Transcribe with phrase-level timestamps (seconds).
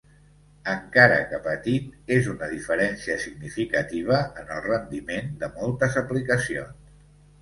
[0.71, 7.01] Encara que petit, és una diferència significativa en el rendiment de moltes aplicacions.